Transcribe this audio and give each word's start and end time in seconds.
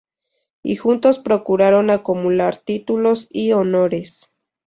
Y 0.63 0.77
juntos 0.77 1.19
procuraron 1.19 1.91
acumular 1.91 2.57
títulos 2.57 3.27
y 3.29 3.51
honores. 3.51 4.31